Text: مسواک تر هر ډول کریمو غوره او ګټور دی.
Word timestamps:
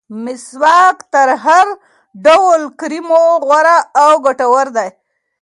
مسواک 0.23 0.97
تر 1.13 1.27
هر 1.45 1.67
ډول 2.25 2.61
کریمو 2.79 3.23
غوره 3.47 3.77
او 4.03 4.11
ګټور 4.25 4.67
دی. 4.77 4.89